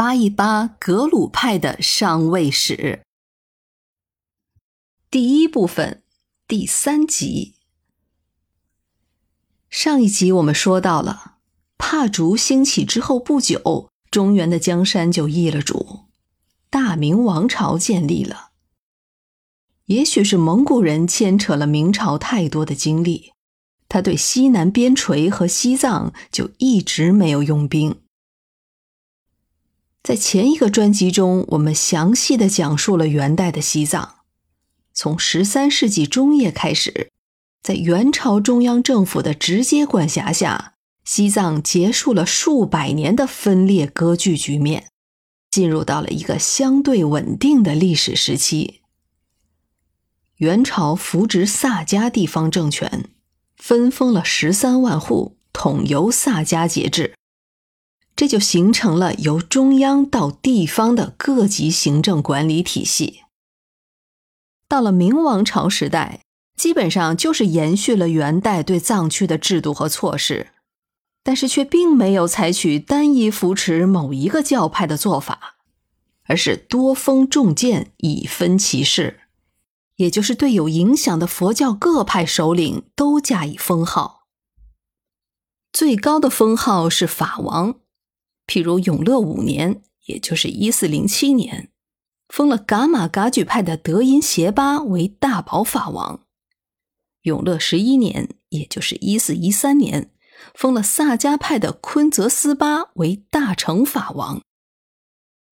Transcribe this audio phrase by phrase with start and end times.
[0.00, 3.02] 扒一扒格鲁派的上位史。
[5.10, 6.02] 第一部分，
[6.48, 7.56] 第三集。
[9.68, 11.34] 上一集我们说到了，
[11.76, 16.06] 帕竹兴起之后不久，中原的江山就易了主，
[16.70, 18.52] 大明王朝建立了。
[19.84, 23.34] 也许是蒙古人牵扯了明朝太多的精力，
[23.86, 28.00] 他对西南边陲和西藏就一直没有用兵。
[30.02, 34.20] 在前一个专辑中，我们详细的讲述了元代的西藏，
[34.94, 37.10] 从十三世纪中叶开始，
[37.62, 40.72] 在元朝中央政府的直接管辖下，
[41.04, 44.88] 西藏结束了数百年的分裂割据局面，
[45.50, 48.80] 进入到了一个相对稳定的历史时期。
[50.36, 53.10] 元朝扶植萨迦地方政权，
[53.58, 57.14] 分封了十三万户，统由萨迦节制。
[58.20, 63.22] 这就形成了由中央到地方的各级行政管理体系。
[64.68, 66.20] 到了明王朝时代，
[66.54, 70.48] 基本上就是延续了元代对藏区的制度和措施，
[71.22, 75.54] 但是却并没有采取单一扶持某一个教派的做法，
[76.24, 79.20] 而是多封重建以分其势，
[79.96, 84.26] 也就是对有影响的佛教各派首领都加以封号。
[85.72, 87.76] 最高的封号是法王。
[88.50, 91.70] 譬如永乐五年，也就是一四零七年，
[92.26, 96.26] 封了噶玛噶举派的德音协巴为大宝法王；
[97.22, 100.10] 永乐十一年，也就是一四一三年，
[100.52, 104.40] 封了萨迦派的昆泽斯巴为大成法王；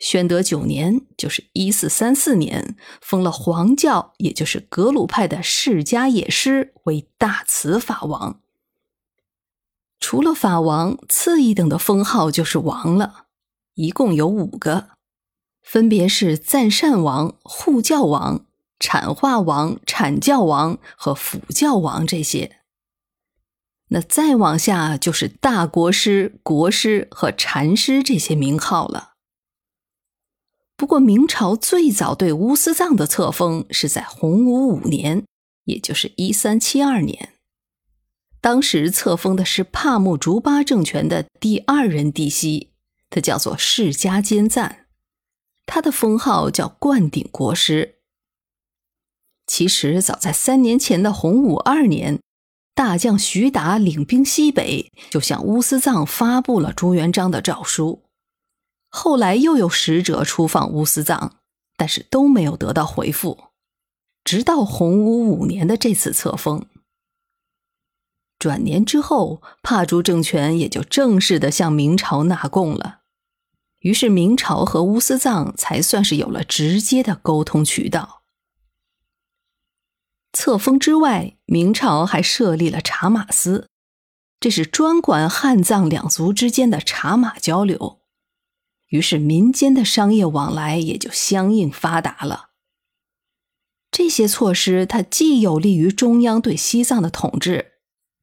[0.00, 8.42] 宣德九年，就是一四三四年，封了黄教，也就是格鲁派的释迦野师为大慈法王。
[10.00, 13.26] 除了法王，次一等的封号就是王了，
[13.74, 14.88] 一共有五个，
[15.62, 18.46] 分别是赞善王、护教王、
[18.78, 22.56] 产化王、产教王和辅教王这些。
[23.88, 29.10] 那再往下就是大国师、国师和禅师这些名号了。
[30.76, 35.26] 不过，明朝最早对乌斯藏的册封是在洪武五年，
[35.64, 37.34] 也就是一三七二年。
[38.40, 42.70] 当时册封的是帕木竹巴政权的第二任帝西，
[43.10, 44.86] 他叫做释迦坚赞，
[45.66, 47.96] 他的封号叫灌顶国师。
[49.46, 52.20] 其实早在三年前的洪武二年，
[52.74, 58.04] 大将徐达领兵西北，就向乌斯藏发布了朱元璋的诏书。
[58.88, 61.36] 后来又有使者出访乌斯藏，
[61.76, 63.38] 但是都没有得到回复，
[64.24, 66.64] 直到洪武五年的这次册封。
[68.40, 73.00] 转年之后，帕竹政权也就正式的向明朝纳贡了，
[73.80, 78.22] 于是明朝和乌斯藏才算是有了直接的沟通渠道。
[80.32, 83.68] 册封之外，明朝还设立了茶马司，
[84.40, 88.00] 这是专管汉藏两族之间的茶马交流，
[88.88, 92.52] 于是民间的商业往来也就相应发达了。
[93.90, 97.72] 这些措施，它既有利于中央对西藏的统治。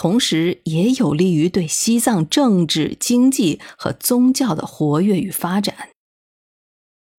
[0.00, 5.88] 同时，也有利于对西藏政治、经济和宗教的活跃与发展。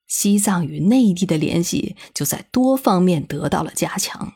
[0.08, 4.36] 西藏与内地的联系就在多方面得到了加强。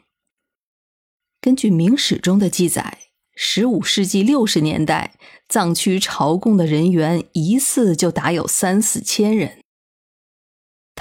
[1.39, 2.97] 根据《明史》中的记载，
[3.33, 5.15] 十五世纪六十年代，
[5.47, 9.62] 藏区朝贡的人员一次就达有三四千人。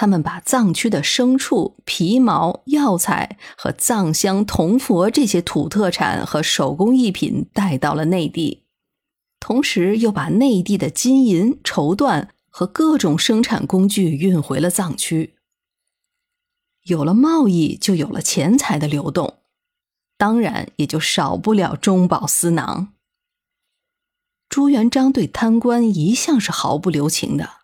[0.02, 8.64] 他们把藏区的牲畜、皮毛、药材和藏香、铜佛这些土特产和手工艺品带到了内地，
[9.38, 15.36] 同时又把内地的金银、绸缎和各种生产工具运回了藏区。
[16.82, 19.38] 有了贸易，就有了钱财的流动，
[20.18, 22.88] 当然也就少不了中饱私囊。
[24.48, 27.61] 朱元璋对贪官一向是毫不留情的。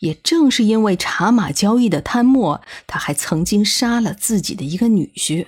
[0.00, 5.46] 也正是因为茶马交易的贪墨，他还曾经杀了自己的一个女婿。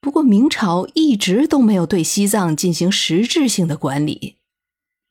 [0.00, 4.36] 不过明朝一直都没有对西藏进行实质性的管理，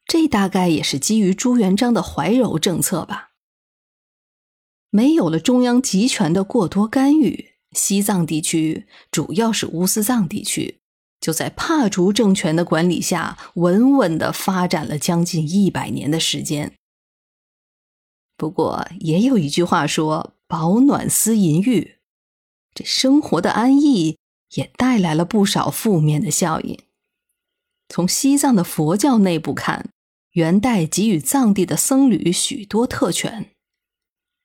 [0.06, 3.32] 这大概也是基于朱元璋的怀柔政策吧。
[4.90, 10.80] 没有了中央集权的过多干预，西藏地区主要是乌斯藏地区，
[11.20, 16.74] 就在帕竹政权的管理下，稳稳的发展了将近一百年的时间。
[18.38, 21.96] 不过，也有一句话说：“保暖思淫欲。”
[22.76, 24.18] 这生活的安逸
[24.56, 26.80] 也带来了不少负面的效应。
[27.90, 29.90] 从西藏的佛教内部看，
[30.34, 33.50] 元代给予藏地的僧侣许多特权。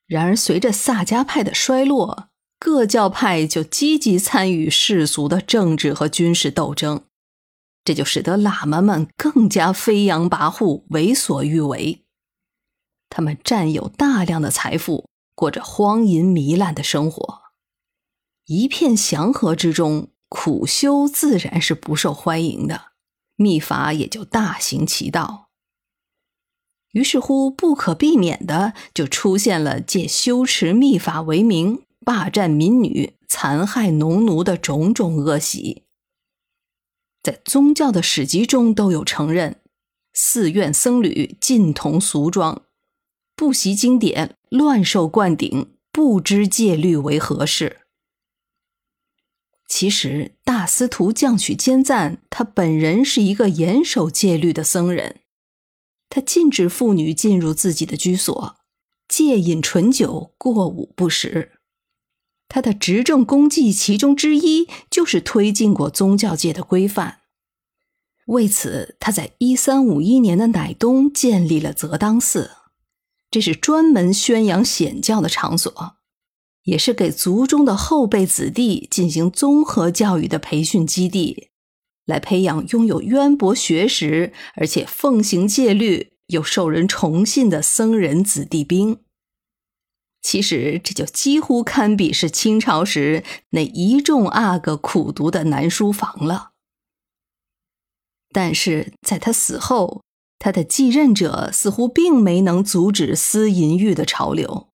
[0.07, 2.29] 然而，随着萨迦派的衰落，
[2.59, 7.05] 各教派就积极参与世俗的政治和军事斗争，
[7.85, 12.05] 这就使得喇嘛们更加飞扬跋扈、为所欲为。
[13.15, 17.43] 他们占有大量的财富，过着荒淫糜烂的生活。
[18.47, 22.93] 一片祥和之中，苦修自然是不受欢迎的，
[23.37, 25.51] 秘法也就大行其道。
[26.93, 35.83] 于是乎，不可避免的就出现了借修持秘法为名霸占民女、残害农奴的种种恶习。
[37.23, 39.61] 在宗教的史籍中都有承认，
[40.15, 42.63] 寺院僧侣尽同俗装，
[43.43, 47.81] 不习经典，乱受灌顶，不知戒律为何事。
[49.69, 55.23] 其实，大司徒降曲坚赞他本人是一个严守戒律的僧人。
[56.09, 58.55] 他禁止妇女进入自己的居所，
[59.09, 61.51] 戒饮醇酒，过午不食。
[62.47, 67.23] 他的执政功绩其中之一就是推进过宗教界的规范。
[68.27, 72.53] 为此，他在一三五一年的乃东建立了泽当寺，
[73.33, 75.97] 这是专门宣扬显教的场所，
[76.65, 81.49] 也是给族中的后辈子弟进行综合教育的培训基地。
[82.05, 89.01] 来培养拥有渊博学识，而且奉行戒律又受人崇信的僧人子弟兵。
[90.21, 96.51] 其实这就几乎堪比是清朝时那一众阿哥苦读的南书房了。
[98.31, 100.03] 但是在他死后，
[100.43, 104.71] 他的继任者似乎并没能阻止私淫欲的潮流。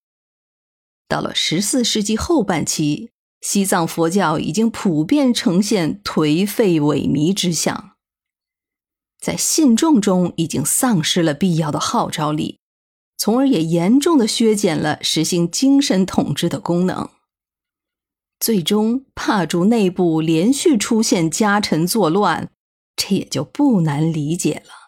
[1.06, 3.11] 到了十四世纪后半期。
[3.41, 7.93] 西藏佛教已经普遍呈现颓废萎靡之象，
[9.20, 12.59] 在信众中已经丧失了必要的号召力，
[13.17, 17.11] 从而也严重的削减了实行精神统治的功能。
[18.41, 22.50] 最终，帕竹内部连续出现家臣作乱，
[22.97, 24.88] 这也就不难理解了。